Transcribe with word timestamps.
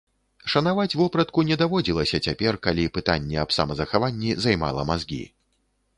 Шанаваць 0.53 0.93
вопратку 1.01 1.43
не 1.49 1.57
даводзілася 1.63 2.21
цяпер, 2.29 2.53
калі 2.65 2.87
пытанне 2.97 3.35
аб 3.45 3.53
самазахаванні 3.59 4.31
займала 4.47 4.91
мазгі. 4.93 5.25